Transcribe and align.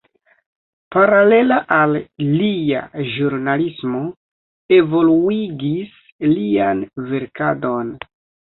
Paralela 0.95 1.59
al 1.75 1.93
lia 2.29 2.81
ĵurnalismo, 3.11 4.03
evoluigis 4.81 6.03
lian 6.35 6.85
verkadon. 7.15 7.97